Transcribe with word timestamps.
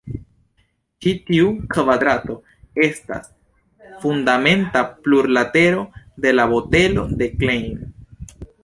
Ĉi 1.05 1.11
tiu 1.27 1.51
kvadrato 1.73 2.37
estas 2.87 3.29
fundamenta 4.07 4.85
plurlatero 5.05 5.87
de 6.27 6.37
la 6.41 6.51
botelo 6.57 7.09
de 7.23 7.35
Klein. 7.39 7.91